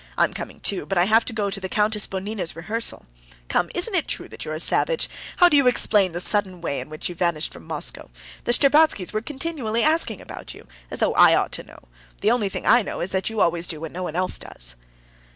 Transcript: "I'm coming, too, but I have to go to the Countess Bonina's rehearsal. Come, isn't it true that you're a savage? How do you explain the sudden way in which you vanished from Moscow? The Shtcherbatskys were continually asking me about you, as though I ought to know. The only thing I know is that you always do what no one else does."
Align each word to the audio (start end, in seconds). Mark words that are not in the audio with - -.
"I'm 0.17 0.33
coming, 0.33 0.59
too, 0.61 0.87
but 0.87 0.97
I 0.97 1.05
have 1.05 1.25
to 1.25 1.31
go 1.33 1.51
to 1.51 1.59
the 1.59 1.69
Countess 1.69 2.07
Bonina's 2.07 2.55
rehearsal. 2.55 3.05
Come, 3.49 3.69
isn't 3.75 3.93
it 3.93 4.07
true 4.07 4.27
that 4.29 4.43
you're 4.43 4.55
a 4.55 4.59
savage? 4.59 5.07
How 5.37 5.47
do 5.47 5.55
you 5.55 5.67
explain 5.67 6.11
the 6.11 6.19
sudden 6.19 6.59
way 6.59 6.79
in 6.79 6.89
which 6.89 7.07
you 7.07 7.13
vanished 7.13 7.53
from 7.53 7.65
Moscow? 7.65 8.09
The 8.45 8.51
Shtcherbatskys 8.51 9.13
were 9.13 9.21
continually 9.21 9.83
asking 9.83 10.17
me 10.17 10.23
about 10.23 10.55
you, 10.55 10.67
as 10.89 10.97
though 11.01 11.13
I 11.13 11.35
ought 11.35 11.51
to 11.51 11.63
know. 11.63 11.81
The 12.21 12.31
only 12.31 12.49
thing 12.49 12.65
I 12.65 12.81
know 12.81 12.99
is 12.99 13.11
that 13.11 13.29
you 13.29 13.41
always 13.41 13.67
do 13.67 13.79
what 13.79 13.91
no 13.91 14.01
one 14.01 14.15
else 14.15 14.39
does." 14.39 14.75